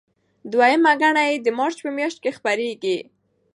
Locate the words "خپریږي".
2.37-2.97